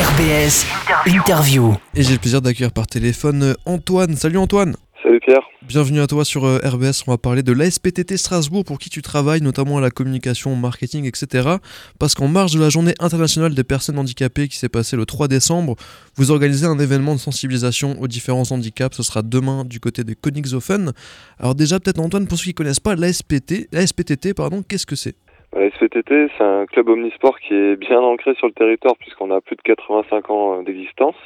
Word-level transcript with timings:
RBS 0.00 0.64
Interview. 1.04 1.74
Et 1.94 2.02
j'ai 2.02 2.14
le 2.14 2.18
plaisir 2.18 2.40
d'accueillir 2.40 2.72
par 2.72 2.86
téléphone 2.86 3.42
euh, 3.42 3.54
Antoine. 3.66 4.16
Salut 4.16 4.38
Antoine 4.38 4.74
Salut 5.02 5.20
Pierre. 5.20 5.42
Bienvenue 5.60 6.00
à 6.00 6.06
toi 6.06 6.24
sur 6.24 6.46
euh, 6.46 6.58
RBS. 6.64 7.04
On 7.06 7.10
va 7.10 7.18
parler 7.18 7.42
de 7.42 7.52
l'ASPTT 7.52 8.16
Strasbourg 8.16 8.64
pour 8.64 8.78
qui 8.78 8.88
tu 8.88 9.02
travailles, 9.02 9.42
notamment 9.42 9.76
à 9.76 9.82
la 9.82 9.90
communication, 9.90 10.56
marketing, 10.56 11.04
etc. 11.04 11.56
Parce 11.98 12.14
qu'en 12.14 12.28
marge 12.28 12.54
de 12.54 12.60
la 12.60 12.70
journée 12.70 12.94
internationale 12.98 13.54
des 13.54 13.62
personnes 13.62 13.98
handicapées 13.98 14.48
qui 14.48 14.56
s'est 14.56 14.70
passée 14.70 14.96
le 14.96 15.04
3 15.04 15.28
décembre, 15.28 15.76
vous 16.16 16.30
organisez 16.30 16.64
un 16.64 16.78
événement 16.78 17.14
de 17.14 17.20
sensibilisation 17.20 18.00
aux 18.00 18.08
différents 18.08 18.50
handicaps. 18.50 18.96
Ce 18.96 19.02
sera 19.02 19.20
demain 19.20 19.66
du 19.66 19.80
côté 19.80 20.02
de 20.02 20.14
Königshofen. 20.14 20.92
Alors 21.38 21.54
déjà, 21.54 21.78
peut-être 21.78 22.00
Antoine, 22.00 22.26
pour 22.26 22.38
ceux 22.38 22.44
qui 22.44 22.50
ne 22.50 22.54
connaissent 22.54 22.80
pas 22.80 22.94
l'ASPT, 22.96 23.68
l'ASPTT, 23.70 24.32
pardon, 24.32 24.62
qu'est-ce 24.66 24.86
que 24.86 24.96
c'est? 24.96 25.16
La 25.52 25.68
SPTT, 25.70 26.28
c'est 26.36 26.44
un 26.44 26.66
club 26.66 26.88
omnisport 26.88 27.38
qui 27.40 27.54
est 27.54 27.76
bien 27.76 28.00
ancré 28.00 28.34
sur 28.34 28.46
le 28.46 28.52
territoire 28.52 28.96
puisqu'on 28.96 29.30
a 29.30 29.40
plus 29.40 29.56
de 29.56 29.62
85 29.62 30.30
ans 30.30 30.58
euh, 30.58 30.62
d'existence 30.62 31.16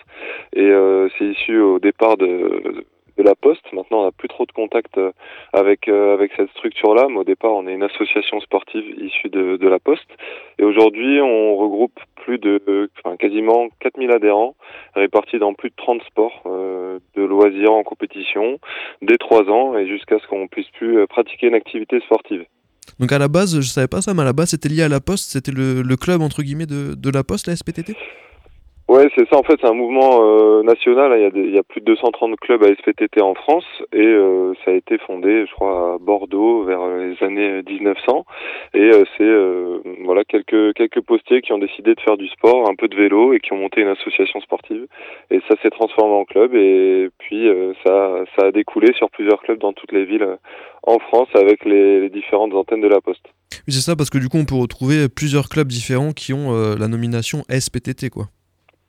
et 0.55 0.63
euh, 0.63 1.09
c'est 1.19 1.27
issu 1.27 1.61
au 1.61 1.79
départ 1.79 2.17
de, 2.17 2.85
de 3.17 3.23
la 3.23 3.35
Poste. 3.35 3.65
Maintenant, 3.73 4.01
on 4.01 4.05
n'a 4.05 4.13
plus 4.13 4.29
trop 4.29 4.47
de 4.47 4.53
contact 4.53 4.99
euh, 4.99 5.13
avec 5.53 5.89
euh, 5.89 6.15
avec 6.15 6.33
cette 6.37 6.51
structure-là, 6.51 7.07
mais 7.09 7.19
au 7.19 7.25
départ, 7.25 7.53
on 7.53 7.67
est 7.67 7.75
une 7.75 7.83
association 7.83 8.41
sportive 8.41 8.85
issue 9.03 9.29
de, 9.29 9.57
de 9.57 9.69
la 9.69 9.79
Poste. 9.79 10.11
Et 10.59 10.65
aujourd'hui, 10.65 11.21
on 11.21 11.57
regroupe 11.57 11.99
plus 12.17 12.39
de, 12.39 12.91
enfin, 12.99 13.17
quasiment 13.17 13.69
4000 13.81 14.11
adhérents 14.11 14.55
répartis 14.95 15.39
dans 15.39 15.55
plus 15.55 15.71
de 15.71 15.77
30 15.77 16.03
sports, 16.05 16.43
euh, 16.47 16.99
de 17.15 17.23
loisirs 17.23 17.73
en 17.73 17.83
compétition, 17.83 18.59
dès 19.03 19.19
3 19.19 19.51
ans 19.51 19.77
et 19.77 19.87
jusqu'à 19.87 20.19
ce 20.19 20.27
qu'on 20.27 20.49
puisse 20.49 20.71
plus 20.71 20.99
euh, 20.99 21.07
pratiquer 21.07 21.49
une 21.49 21.55
activité 21.55 22.01
sportive. 22.01 22.47
Donc 22.99 23.13
à 23.13 23.19
la 23.19 23.29
base, 23.29 23.61
je 23.61 23.69
savais 23.69 23.89
pas 23.89 24.03
ça, 24.03 24.15
mais 24.15 24.23
à 24.23 24.25
la 24.25 24.33
base, 24.33 24.51
c'était 24.51 24.69
lié 24.69 24.83
à 24.83 24.89
la 24.89 25.01
Poste. 25.01 25.31
C'était 25.31 25.53
le, 25.53 25.97
club, 25.97 26.21
entre 26.21 26.43
guillemets, 26.43 26.67
de, 26.67 26.95
de 26.95 27.11
la 27.11 27.25
Poste, 27.25 27.47
la 27.47 27.57
SPTT 27.57 27.95
Ouais, 28.95 29.09
c'est 29.17 29.29
ça. 29.29 29.37
En 29.37 29.43
fait, 29.43 29.57
c'est 29.61 29.67
un 29.69 29.75
mouvement 29.75 30.21
euh, 30.23 30.63
national. 30.63 31.13
Il 31.19 31.23
y, 31.23 31.27
a 31.27 31.31
des- 31.31 31.49
il 31.49 31.55
y 31.55 31.59
a 31.59 31.65
plus 31.65 31.81
de 31.81 31.87
230 31.87 32.37
clubs 32.39 32.63
à 32.63 32.69
SPTT 32.69 33.21
en 33.21 33.35
France 33.35 33.65
et 33.93 33.99
euh, 34.07 34.53
ça 34.65 34.71
a 34.71 34.75
été 34.75 34.99
fondé, 34.99 35.47
je 35.49 35.53
crois, 35.53 35.95
à 35.95 35.99
Bordeaux 35.99 36.63
vers 36.63 36.81
euh, 36.81 37.09
les 37.13 37.27
années 37.27 37.63
1900. 37.67 38.25
Et 38.75 38.91
c'est 39.19 39.35
voilà 40.05 40.23
quelques 40.25 40.75
quelques 40.75 41.01
postiers 41.01 41.41
qui 41.43 41.53
ont 41.53 41.59
décidé 41.59 41.95
de 41.97 42.01
faire 42.01 42.17
du 42.17 42.29
sport, 42.29 42.69
un 42.71 42.77
peu 42.77 42.87
de 42.87 42.95
vélo 42.95 43.33
et 43.33 43.41
qui 43.41 43.53
ont 43.53 43.57
monté 43.57 43.81
une 43.81 43.89
association 43.89 44.41
sportive. 44.41 44.87
Et 45.33 45.41
ça 45.49 45.57
s'est 45.61 45.71
transformé 45.71 46.15
en 46.15 46.25
club 46.25 46.55
et 46.55 47.09
puis 47.19 47.49
ça 47.85 48.25
ça 48.39 48.47
a 48.47 48.53
découlé 48.53 48.93
sur 48.95 49.11
plusieurs 49.11 49.41
clubs 49.43 49.59
dans 49.59 49.73
toutes 49.73 49.91
les 49.93 50.05
villes 50.05 50.39
en 50.85 50.99
France 51.01 51.29
avec 51.35 51.65
les, 51.65 52.01
les 52.01 52.11
différentes 52.11 52.55
antennes 52.55 52.81
de 52.83 52.89
la 52.89 53.01
Poste. 53.01 53.25
Oui, 53.67 53.73
c'est 53.75 53.81
ça, 53.81 53.97
parce 53.97 54.11
que 54.11 54.19
du 54.19 54.29
coup, 54.29 54.39
on 54.39 54.45
peut 54.45 54.55
retrouver 54.61 55.09
plusieurs 55.09 55.49
clubs 55.49 55.69
différents 55.69 56.13
qui 56.13 56.33
ont 56.33 56.53
la 56.79 56.89
nomination 56.89 57.43
SPTT, 57.49 58.11
quoi. 58.11 58.25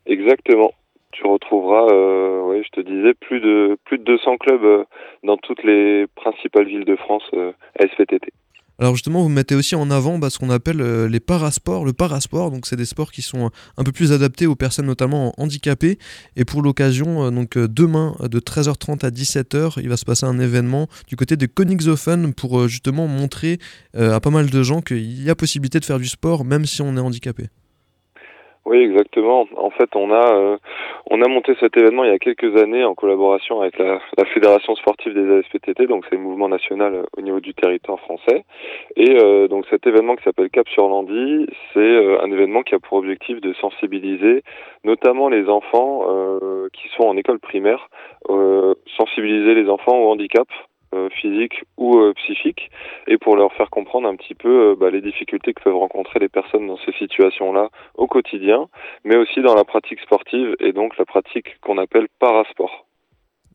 Exactement. 0.06 0.72
Tu 1.12 1.26
retrouveras, 1.26 1.88
euh, 1.94 2.62
je 2.64 2.70
te 2.70 2.82
disais, 2.82 3.14
plus 3.14 3.40
de 3.40 3.78
plus 3.86 3.98
de 3.98 4.04
200 4.04 4.38
clubs 4.38 4.64
euh, 4.64 4.84
dans 5.24 5.38
toutes 5.38 5.64
les 5.64 6.08
principales 6.16 6.68
villes 6.68 6.86
de 6.86 6.96
France 6.96 7.24
euh, 7.34 7.54
SPTT. 7.80 8.32
Alors 8.78 8.94
justement, 8.94 9.22
vous 9.22 9.30
mettez 9.30 9.56
aussi 9.56 9.74
en 9.76 9.90
avant 9.90 10.18
bah, 10.18 10.30
ce 10.30 10.38
qu'on 10.38 10.50
appelle 10.50 10.82
les 11.06 11.20
parasports. 11.22 11.86
Le 11.86 11.94
parasport, 11.94 12.52
donc 12.52 12.66
c'est 12.66 12.76
des 12.76 12.84
sports 12.84 13.14
qui 13.14 13.22
sont 13.22 13.50
un 13.78 13.84
peu 13.86 13.94
plus 13.94 14.12
adaptés 14.12 14.48
aux 14.48 14.56
personnes 14.56 14.88
notamment 14.88 15.32
handicapées. 15.38 15.98
Et 16.36 16.44
pour 16.44 16.62
l'occasion, 16.62 17.32
donc 17.32 17.58
demain 17.58 18.18
de 18.20 18.38
13h30 18.38 19.06
à 19.06 19.12
17h, 19.12 19.80
il 19.82 19.88
va 19.88 19.96
se 19.96 20.04
passer 20.04 20.26
un 20.26 20.40
événement 20.40 20.88
du 21.08 21.16
côté 21.16 21.38
de 21.38 21.46
Königshofen 21.46 22.34
pour 22.34 22.68
justement 22.68 23.08
montrer 23.08 23.60
à 23.94 24.20
pas 24.20 24.30
mal 24.30 24.50
de 24.50 24.62
gens 24.62 24.82
qu'il 24.82 25.24
y 25.24 25.30
a 25.30 25.36
possibilité 25.36 25.80
de 25.80 25.86
faire 25.86 26.00
du 26.00 26.08
sport 26.08 26.44
même 26.44 26.66
si 26.66 26.82
on 26.82 26.98
est 26.98 27.00
handicapé. 27.00 27.46
Oui, 28.66 28.78
exactement. 28.78 29.46
En 29.58 29.70
fait, 29.70 29.96
on 29.96 30.12
a 30.12 30.34
euh, 30.34 30.58
on 31.12 31.22
a 31.22 31.28
monté 31.28 31.54
cet 31.60 31.78
événement 31.78 32.04
il 32.04 32.10
y 32.10 32.14
a 32.14 32.18
quelques 32.18 32.60
années 32.60 32.84
en 32.84 32.96
collaboration 32.96 33.62
avec 33.62 33.78
la, 33.78 34.00
la 34.18 34.26
fédération 34.26 34.76
sportive 34.76 35.14
des 35.14 35.38
ASPTT, 35.38 35.86
donc 35.88 36.04
c'est 36.10 36.16
le 36.16 36.22
mouvement 36.22 36.50
national 36.50 36.96
euh, 36.96 37.04
au 37.16 37.22
niveau 37.22 37.40
du 37.40 37.54
territoire 37.54 38.00
français. 38.00 38.44
Et 38.96 39.20
euh, 39.20 39.48
donc 39.48 39.68
cet 39.70 39.86
événement 39.86 40.16
qui 40.16 40.24
s'appelle 40.24 40.50
Cap 40.50 40.68
sur 40.70 40.88
Landy, 40.88 41.46
c'est 41.74 41.80
euh, 41.80 42.24
un 42.24 42.32
événement 42.32 42.64
qui 42.64 42.74
a 42.74 42.80
pour 42.80 42.98
objectif 42.98 43.40
de 43.40 43.54
sensibiliser 43.54 44.42
notamment 44.84 45.30
les 45.30 45.48
enfants 45.48 46.08
euh, 46.10 46.68
qui 46.74 46.88
sont 46.98 47.04
en 47.04 47.18
école 47.18 47.40
primaire, 47.40 47.88
sensibiliser 48.98 49.54
les 49.54 49.70
enfants 49.70 49.98
au 49.98 50.10
handicap 50.10 50.48
euh, 50.94 51.10
physique 51.10 51.64
ou 51.78 51.98
euh, 51.98 52.14
psychique 52.14 52.70
et 53.08 53.18
pour 53.18 53.36
leur 53.36 53.52
faire 53.54 53.70
comprendre 53.70 54.08
un 54.08 54.16
petit 54.16 54.36
peu 54.36 54.72
euh, 54.72 54.76
bah, 54.80 54.90
les 54.92 55.02
difficultés 55.02 55.54
que 55.54 55.62
peuvent 55.64 55.76
rencontrer 55.76 56.20
les 56.20 56.30
personnes 56.30 56.68
dans 56.68 56.78
ces 56.86 56.94
situations-là 56.94 57.70
au 57.96 58.08
quotidien, 58.08 58.68
mais 59.04 59.18
aussi 59.18 59.42
dans 59.42 59.56
la 59.56 59.64
pratique 59.64 60.00
sportive 60.02 60.56
et 60.60 60.72
donc 60.74 60.98
la 60.98 61.06
pratique 61.06 61.60
qu'on 61.62 61.78
appelle 61.78 62.08
parasport. 62.20 62.86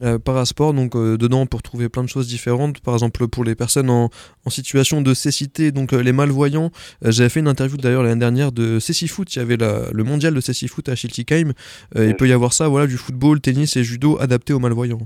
Euh, 0.03 0.19
parasport, 0.19 0.73
donc 0.73 0.97
euh, 0.97 1.19
dedans 1.19 1.43
on 1.43 1.47
peut 1.47 1.59
retrouver 1.59 1.91
plein 1.91 2.03
de 2.03 2.09
choses 2.09 2.27
différentes. 2.27 2.81
Par 2.81 2.95
exemple 2.95 3.29
pour 3.29 3.45
les 3.45 3.55
personnes 3.55 3.91
en, 3.91 4.09
en 4.47 4.51
situation 4.51 5.03
de 5.03 5.13
cécité, 5.13 5.73
donc 5.73 5.93
euh, 5.93 6.03
les 6.03 6.13
malvoyants. 6.13 6.71
J'avais 7.03 7.29
fait 7.29 7.41
une 7.41 7.49
interview 7.49 7.77
d'ailleurs 7.77 8.03
l'année 8.03 8.19
dernière 8.19 8.51
de 8.51 8.79
Cécifoot. 8.79 9.35
Il 9.35 9.39
y 9.41 9.43
avait 9.43 9.59
la- 9.59 9.91
le 9.93 10.03
mondial 10.05 10.33
de 10.35 10.41
Cécifoot 10.41 10.89
à 10.89 10.97
Schiltigheim. 10.97 11.53
Il 11.97 12.17
peut 12.17 12.27
y 12.27 12.33
avoir 12.33 12.55
ça, 12.55 12.67
voilà, 12.69 12.87
du 12.87 12.97
football, 12.97 13.41
tennis 13.43 13.77
et 13.77 13.85
judo 13.85 14.19
adapté 14.19 14.55
aux 14.55 14.59
malvoyants. 14.59 15.01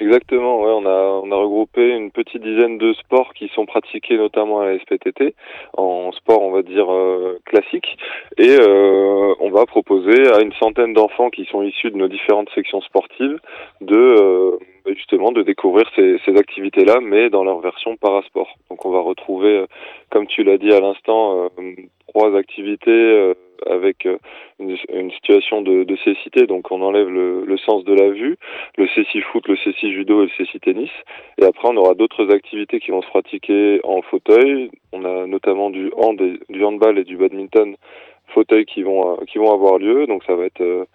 Exactement, 0.00 0.62
ouais, 0.62 0.70
on 0.70 0.86
a 0.86 1.20
on 1.22 1.30
a 1.30 1.36
regroupé 1.36 1.90
une 1.90 2.10
petite 2.10 2.40
dizaine 2.42 2.78
de 2.78 2.94
sports 2.94 3.34
qui 3.34 3.48
sont 3.54 3.66
pratiqués 3.66 4.16
notamment 4.16 4.60
à 4.60 4.64
la 4.72 4.78
SPTT 4.78 5.34
en 5.76 6.10
sport 6.12 6.40
on 6.40 6.52
va 6.52 6.62
dire 6.62 6.90
euh, 6.90 7.38
classique 7.44 7.98
et 8.38 8.56
euh, 8.58 9.34
on 9.40 9.50
va 9.50 9.66
proposer 9.66 10.26
à 10.32 10.40
une 10.40 10.54
centaine 10.54 10.94
d'enfants 10.94 11.28
qui 11.28 11.44
sont 11.44 11.60
issus 11.60 11.90
de 11.90 11.98
nos 11.98 12.08
différentes 12.08 12.48
sections 12.54 12.80
sportives 12.80 13.38
de 13.82 13.94
euh, 13.94 14.58
justement 14.86 15.32
de 15.32 15.42
découvrir 15.42 15.84
ces, 15.94 16.16
ces 16.24 16.34
activités 16.38 16.86
là 16.86 17.00
mais 17.02 17.28
dans 17.28 17.44
leur 17.44 17.60
version 17.60 17.96
parasport. 17.98 18.56
Donc 18.70 18.86
on 18.86 18.90
va 18.90 19.00
retrouver 19.00 19.50
euh, 19.50 19.66
comme 20.08 20.26
tu 20.26 20.44
l'as 20.44 20.56
dit 20.56 20.72
à 20.72 20.80
l'instant 20.80 21.50
euh, 21.58 21.74
trois 22.10 22.36
activités 22.36 22.90
euh, 22.90 23.34
avec 23.66 24.06
euh, 24.06 24.18
une, 24.58 25.10
situation 25.12 25.62
de, 25.62 25.84
cécité 26.04 26.46
donc 26.46 26.70
on 26.70 26.82
enlève 26.82 27.08
le, 27.08 27.58
sens 27.58 27.84
de 27.84 27.94
la 27.94 28.10
vue 28.10 28.36
le 28.78 28.88
céci 28.94 29.20
foot, 29.20 29.46
le 29.48 29.56
céci 29.56 29.92
judo 29.92 30.22
et 30.22 30.26
le 30.26 30.44
céci 30.44 30.58
tennis. 30.60 30.90
Et 31.38 31.44
après, 31.44 31.68
on 31.68 31.76
aura 31.76 31.94
d'autres 31.94 32.32
activités 32.32 32.80
qui 32.80 32.90
vont 32.90 33.02
se 33.02 33.08
pratiquer 33.08 33.80
en 33.84 34.00
fauteuil. 34.02 34.70
On 34.92 35.04
a 35.04 35.26
notamment 35.26 35.70
du 35.70 35.90
hand, 35.96 36.20
et- 36.20 36.40
du 36.48 36.64
handball 36.64 36.98
et 36.98 37.04
du 37.04 37.16
badminton 37.16 37.76
fauteuil 38.34 38.64
qui 38.64 38.82
vont 38.82 39.12
euh, 39.12 39.24
qui 39.30 39.38
vont 39.38 39.52
avoir 39.52 39.78
lieu. 39.78 40.06
Donc 40.06 40.22
ça 40.24 40.34
va 40.34 40.44
être 40.44 40.86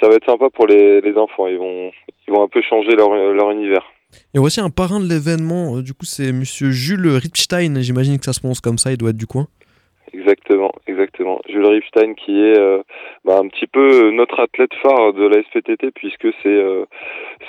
ça 0.00 0.08
va 0.08 0.14
être 0.14 0.26
sympa 0.26 0.48
pour 0.50 0.66
les, 0.66 1.00
enfants. 1.16 1.48
Ils 1.48 1.58
vont 1.58 1.90
ils 2.28 2.34
vont 2.34 2.44
un 2.44 2.48
peu 2.48 2.62
changer 2.62 2.94
leur 2.94 3.14
leur 3.14 3.50
univers. 3.50 3.84
A 4.36 4.40
aussi 4.40 4.60
un 4.60 4.70
parrain 4.70 5.00
de 5.00 5.08
l'événement, 5.08 5.80
du 5.80 5.94
coup 5.94 6.04
c'est 6.04 6.32
monsieur 6.32 6.70
Jules 6.70 7.08
Ripstein, 7.08 7.80
j'imagine 7.80 8.18
que 8.18 8.26
ça 8.26 8.34
se 8.34 8.40
prononce 8.40 8.60
comme 8.60 8.78
ça, 8.78 8.92
il 8.92 8.98
doit 8.98 9.10
être 9.10 9.16
du 9.16 9.26
coin. 9.26 9.46
Exactement, 10.22 10.70
exactement. 10.86 11.40
Jules 11.48 11.66
Ripstein 11.66 12.14
qui 12.14 12.40
est 12.40 12.56
euh, 12.56 12.80
bah, 13.24 13.38
un 13.42 13.48
petit 13.48 13.66
peu 13.66 14.12
notre 14.12 14.38
athlète 14.38 14.72
phare 14.80 15.12
de 15.14 15.26
la 15.26 15.42
SPTT 15.42 15.90
puisque 15.92 16.28
c'est 16.42 16.48
euh, 16.48 16.84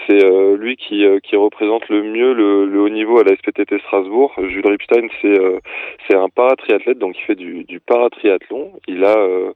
c'est 0.08 0.26
euh, 0.26 0.58
lui 0.58 0.76
qui 0.76 1.06
euh, 1.06 1.20
qui 1.20 1.36
représente 1.36 1.88
le 1.90 2.02
mieux 2.02 2.34
le, 2.34 2.66
le 2.66 2.80
haut 2.82 2.90
niveau 2.90 3.20
à 3.20 3.24
la 3.24 3.36
SPTT 3.36 3.78
Strasbourg. 3.82 4.34
Jules 4.48 4.66
Ripstein 4.66 5.08
c'est 5.22 5.40
euh, 5.40 5.60
c'est 6.08 6.16
un 6.18 6.30
paratriathlète 6.30 6.98
donc 6.98 7.16
il 7.20 7.24
fait 7.26 7.36
du 7.36 7.64
du 7.66 7.80
paratriathlon. 7.80 8.72
Il 8.88 9.04
a 9.06 9.18
euh, 9.20 9.52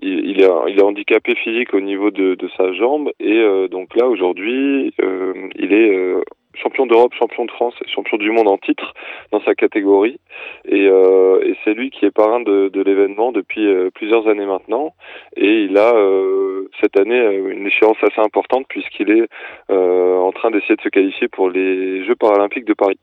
il, 0.00 0.30
il 0.30 0.40
est 0.40 0.48
il 0.68 0.78
est 0.78 0.82
handicapé 0.82 1.34
physique 1.34 1.74
au 1.74 1.80
niveau 1.80 2.10
de 2.10 2.36
de 2.36 2.48
sa 2.56 2.72
jambe 2.72 3.10
et 3.20 3.36
euh, 3.38 3.68
donc 3.68 3.94
là 3.96 4.06
aujourd'hui 4.08 4.94
euh, 5.02 5.34
il 5.56 5.74
est 5.74 5.94
euh, 5.94 6.22
champion 6.62 6.86
d'Europe, 6.86 7.12
champion 7.18 7.44
de 7.44 7.50
France 7.50 7.74
et 7.84 7.90
champion 7.90 8.16
du 8.16 8.30
monde 8.30 8.48
en 8.48 8.58
titre 8.58 8.94
dans 9.30 9.42
sa 9.42 9.54
catégorie. 9.54 10.18
Et, 10.64 10.86
euh, 10.88 11.42
et 11.44 11.56
c'est 11.64 11.74
lui 11.74 11.90
qui 11.90 12.04
est 12.04 12.10
parrain 12.10 12.40
de, 12.40 12.68
de 12.68 12.82
l'événement 12.82 13.32
depuis 13.32 13.66
euh, 13.66 13.90
plusieurs 13.94 14.28
années 14.28 14.46
maintenant. 14.46 14.94
Et 15.36 15.64
il 15.64 15.76
a 15.76 15.94
euh, 15.94 16.68
cette 16.80 16.98
année 16.98 17.20
une 17.50 17.66
échéance 17.66 17.96
assez 18.02 18.20
importante 18.20 18.66
puisqu'il 18.68 19.10
est 19.10 19.28
en 19.70 20.32
train 20.32 20.50
d'essayer 20.50 20.76
de 20.76 20.82
se 20.82 20.88
qualifier 20.88 21.28
pour 21.28 21.50
les 21.50 22.04
Jeux 22.06 22.16
paralympiques 22.16 22.64
de 22.64 22.74
Paris. 22.74 22.98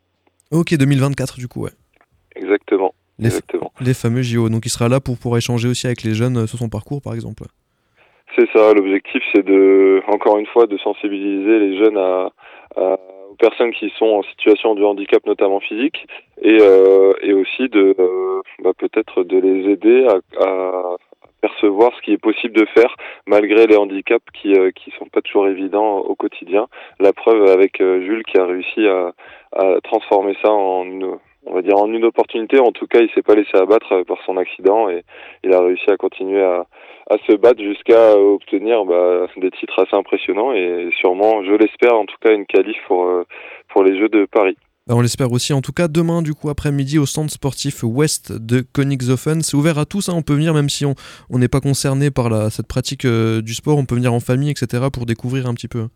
Ok, 0.52 0.74
2024 0.76 1.38
du 1.38 1.48
coup, 1.48 1.64
ouais. 1.64 1.72
Exactement. 2.36 2.94
Les, 3.20 3.28
Exactement. 3.28 3.72
les 3.82 3.94
fameux 3.94 4.22
JO. 4.22 4.50
Donc 4.50 4.66
il 4.66 4.70
sera 4.70 4.88
là 4.88 5.00
pour 5.00 5.18
pouvoir 5.18 5.38
échanger 5.38 5.68
aussi 5.68 5.88
avec 5.88 6.04
les 6.04 6.14
jeunes 6.14 6.48
sur 6.48 6.58
son 6.58 6.70
parcours 6.70 7.02
par 7.02 7.14
exemple. 7.14 7.44
C'est 8.38 8.48
ça. 8.54 8.74
L'objectif, 8.74 9.22
c'est 9.34 9.46
de, 9.46 10.02
encore 10.08 10.38
une 10.38 10.46
fois, 10.46 10.68
de 10.68 10.78
sensibiliser 10.78 11.60
les 11.60 11.78
jeunes 11.78 11.98
à, 11.98 12.30
personnes 13.40 13.72
qui 13.74 13.92
sont 13.98 14.06
en 14.06 14.24
situation 14.24 14.76
de 14.76 14.84
handicap, 14.84 15.26
notamment 15.26 15.60
physique, 15.60 16.06
et, 16.42 16.58
euh, 16.62 17.14
et 17.22 17.34
aussi 17.34 17.70
de 17.70 17.96
euh, 17.98 18.42
bah, 18.60 18.72
peut-être 18.78 19.24
de 19.24 19.38
les 19.38 19.72
aider 19.72 20.08
à, 20.08 20.44
à 20.46 20.96
percevoir 21.42 21.92
ce 21.96 22.02
qui 22.02 22.12
est 22.12 22.18
possible 22.18 22.56
de 22.56 22.66
faire 22.66 22.96
malgré 23.26 23.66
les 23.66 23.78
handicaps 23.78 24.26
qui 24.34 24.54
euh, 24.54 24.72
qui 24.72 24.92
sont 24.92 25.06
pas 25.06 25.22
toujours 25.22 25.48
évidents 25.48 25.98
au 26.00 26.16
quotidien. 26.16 26.68
La 27.00 27.14
preuve 27.14 27.50
avec 27.50 27.82
euh, 27.82 28.02
Jules 28.02 28.24
qui 28.24 28.38
a 28.38 28.46
réussi 28.46 28.86
à, 28.88 29.14
à 29.54 29.82
transformer 29.82 30.36
ça 30.44 30.52
en 30.52 30.84
une, 30.84 31.18
on 31.46 31.54
va 31.54 31.62
dire 31.62 31.78
en 31.78 31.92
une 31.92 32.06
opportunité. 32.06 32.60
En 32.60 32.72
tout 32.72 32.88
cas, 32.88 33.00
il 33.00 33.10
s'est 33.16 33.22
pas 33.22 33.36
laissé 33.36 33.56
abattre 33.56 34.04
par 34.08 34.18
son 34.26 34.38
accident 34.38 34.90
et 34.90 35.04
il 35.44 35.54
a 35.54 35.62
réussi 35.62 35.90
à 35.90 35.98
continuer 35.98 36.44
à, 36.44 36.66
se 37.28 37.36
battre 37.36 37.62
jusqu'à 37.62 38.16
obtenir 38.16 38.86
bah, 38.86 39.26
des 39.38 39.50
titres 39.52 39.82
assez 39.82 39.96
impressionnants 39.96 40.54
et 40.54 40.90
sûrement, 41.00 41.44
je 41.44 41.54
l'espère, 41.54 41.96
en 41.96 42.06
tout 42.06 42.18
cas, 42.22 42.34
une 42.34 42.46
qualif 42.46 42.78
pour 42.88 43.10
pour 43.70 43.84
les 43.84 43.98
Jeux 43.98 44.10
de 44.10 44.26
Paris. 44.26 44.58
Bah, 44.90 44.96
on 44.96 45.02
l'espère 45.02 45.32
aussi, 45.32 45.54
en 45.54 45.62
tout 45.62 45.72
cas, 45.72 45.88
demain, 45.88 46.24
du 46.24 46.34
coup, 46.34 46.50
après-midi, 46.50 46.98
au 46.98 47.06
centre 47.06 47.32
sportif 47.32 47.84
ouest 47.84 48.32
de 48.32 48.62
Königshofen. 48.62 49.44
C'est 49.44 49.56
ouvert 49.56 49.78
à 49.78 49.86
tous, 49.86 50.10
hein, 50.10 50.14
on 50.16 50.24
peut 50.24 50.34
venir, 50.34 50.52
même 50.56 50.68
si 50.68 50.84
on 50.84 50.96
n'est 51.38 51.48
pas 51.48 51.62
concerné 51.62 52.10
par 52.10 52.30
la, 52.32 52.50
cette 52.50 52.68
pratique 52.68 53.06
euh, 53.06 53.44
du 53.44 53.54
sport, 53.54 53.78
on 53.78 53.86
peut 53.86 53.94
venir 53.94 54.12
en 54.14 54.20
famille, 54.20 54.50
etc., 54.50 54.88
pour 54.92 55.06
découvrir 55.06 55.46
un 55.46 55.54
petit 55.54 55.68
peu. 55.68 55.90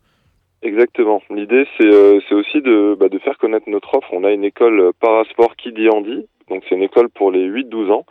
Exactement. 0.64 1.22
L'idée, 1.30 1.66
c'est 1.76 1.92
euh, 1.92 2.20
aussi 2.32 2.62
de, 2.62 2.96
bah, 2.98 3.10
de 3.10 3.18
faire 3.18 3.36
connaître 3.36 3.68
notre 3.68 3.94
offre. 3.94 4.08
On 4.12 4.24
a 4.24 4.32
une 4.32 4.44
école 4.44 4.92
parasport 4.98 5.56
qui 5.56 5.72
dit 5.72 5.90
Andy, 5.90 6.26
donc 6.50 6.62
c'est 6.68 6.74
une 6.74 6.82
école 6.82 7.08
pour 7.08 7.30
les 7.30 7.48
8-12 7.48 7.90
ans 7.90 8.04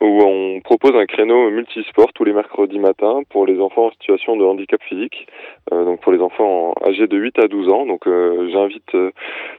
où 0.00 0.22
on 0.22 0.60
propose 0.60 0.94
un 0.96 1.06
créneau 1.06 1.50
multisport 1.50 2.12
tous 2.12 2.24
les 2.24 2.32
mercredis 2.32 2.78
matins 2.78 3.20
pour 3.30 3.46
les 3.46 3.60
enfants 3.60 3.86
en 3.86 3.90
situation 3.92 4.36
de 4.36 4.44
handicap 4.44 4.82
physique, 4.82 5.26
euh, 5.72 5.84
donc 5.84 6.00
pour 6.00 6.12
les 6.12 6.20
enfants 6.20 6.74
âgés 6.86 7.06
de 7.06 7.16
8 7.16 7.38
à 7.38 7.48
12 7.48 7.68
ans. 7.68 7.86
Donc 7.86 8.06
euh, 8.06 8.48
j'invite 8.52 8.94
euh, 8.94 9.12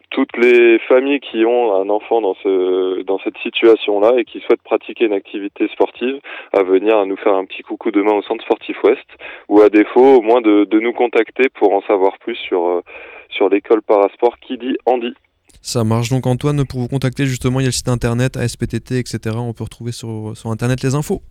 toutes 0.09 0.35
les 0.37 0.79
familles 0.79 1.19
qui 1.19 1.45
ont 1.45 1.73
un 1.73 1.89
enfant 1.89 2.21
dans 2.21 2.35
ce 2.35 3.01
dans 3.03 3.19
cette 3.19 3.37
situation-là 3.37 4.13
et 4.17 4.25
qui 4.25 4.39
souhaitent 4.41 4.63
pratiquer 4.63 5.05
une 5.05 5.13
activité 5.13 5.67
sportive 5.69 6.19
à 6.53 6.63
venir 6.63 7.05
nous 7.05 7.17
faire 7.17 7.35
un 7.35 7.45
petit 7.45 7.63
coucou 7.63 7.91
demain 7.91 8.13
au 8.13 8.21
Centre 8.23 8.43
Sportif 8.43 8.81
Ouest 8.83 9.07
ou 9.47 9.61
à 9.61 9.69
défaut 9.69 10.17
au 10.17 10.21
moins 10.21 10.41
de, 10.41 10.65
de 10.65 10.79
nous 10.79 10.93
contacter 10.93 11.49
pour 11.49 11.73
en 11.73 11.81
savoir 11.81 12.17
plus 12.19 12.35
sur 12.35 12.81
sur 13.29 13.49
l'école 13.49 13.81
parasport 13.81 14.37
qui 14.39 14.57
dit 14.57 14.77
Andy. 14.85 15.13
Ça 15.67 15.83
marche 15.83 16.07
donc 16.07 16.25
Antoine, 16.27 16.65
pour 16.65 16.79
vous 16.79 16.87
contacter 16.87 17.25
justement, 17.25 17.59
il 17.59 17.63
y 17.63 17.65
a 17.65 17.67
le 17.67 17.73
site 17.73 17.89
internet 17.89 18.37
ASPTT, 18.37 18.93
etc. 18.93 19.35
On 19.37 19.51
peut 19.51 19.65
retrouver 19.65 19.91
sur, 19.91 20.31
sur 20.33 20.49
internet 20.49 20.81
les 20.81 20.95
infos. 20.95 21.21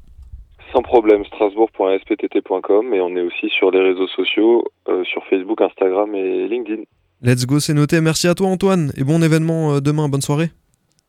Sans 0.74 0.82
problème, 0.82 1.24
strasbourg.asptt.com 1.24 2.92
et 2.92 3.00
on 3.00 3.16
est 3.16 3.22
aussi 3.22 3.48
sur 3.48 3.70
les 3.70 3.80
réseaux 3.80 4.08
sociaux, 4.08 4.62
euh, 4.88 5.04
sur 5.04 5.24
Facebook, 5.30 5.62
Instagram 5.62 6.14
et 6.14 6.48
LinkedIn. 6.48 6.82
Let's 7.22 7.46
go, 7.46 7.60
c'est 7.60 7.72
noté. 7.72 8.02
Merci 8.02 8.28
à 8.28 8.34
toi 8.34 8.48
Antoine 8.48 8.92
et 8.98 9.04
bon 9.04 9.22
événement 9.22 9.76
euh, 9.76 9.80
demain, 9.80 10.10
bonne 10.10 10.20
soirée. 10.20 10.50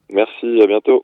Merci, 0.10 0.62
à 0.62 0.66
bientôt. 0.66 1.04